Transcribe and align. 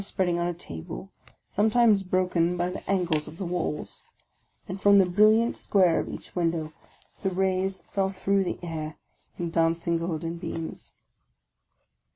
spreading 0.03 0.39
on 0.39 0.47
a 0.47 0.53
table, 0.55 1.11
sometimes 1.45 2.01
broken 2.01 2.57
by 2.57 2.71
the 2.71 2.89
angles 2.89 3.27
of 3.27 3.37
the 3.37 3.43
OF 3.45 3.51
A 3.51 3.53
CONDEMNED 3.53 3.77
43 3.77 3.77
walls; 3.77 4.03
and 4.67 4.81
from 4.81 4.97
the 4.97 5.05
brilliant 5.05 5.55
square 5.55 5.99
of 5.99 6.09
each 6.09 6.35
window 6.35 6.73
the 7.21 7.29
rays 7.29 7.81
fell 7.81 8.09
through 8.09 8.43
the 8.43 8.57
air 8.63 8.97
in 9.37 9.51
dancing 9.51 9.99
golden 9.99 10.37
beams. 10.37 10.95